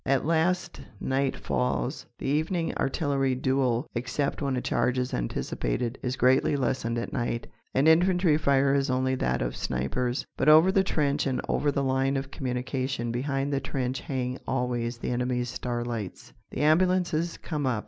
At 0.07 0.25
last 0.25 0.81
night 0.99 1.35
falls. 1.37 2.07
The 2.17 2.25
evening 2.25 2.73
artillery 2.75 3.35
duel, 3.35 3.85
except 3.93 4.41
when 4.41 4.57
a 4.57 4.61
charge 4.61 4.97
is 4.97 5.13
anticipated, 5.13 5.99
is 6.01 6.15
greatly 6.15 6.55
lessened 6.55 6.97
at 6.97 7.13
night, 7.13 7.45
and 7.75 7.87
infantry 7.87 8.35
fire 8.35 8.73
is 8.73 8.89
only 8.89 9.13
that 9.13 9.43
of 9.43 9.55
"snipers." 9.55 10.25
But 10.37 10.49
over 10.49 10.71
the 10.71 10.83
trench 10.83 11.27
and 11.27 11.39
over 11.47 11.71
the 11.71 11.83
line 11.83 12.17
of 12.17 12.31
communication 12.31 13.11
behind 13.11 13.53
the 13.53 13.59
trench 13.61 13.99
hang 13.99 14.39
always 14.47 14.97
the 14.97 15.11
enemy's 15.11 15.49
"starlights." 15.49 16.33
The 16.49 16.61
ambulances 16.61 17.37
come 17.37 17.67
up. 17.67 17.79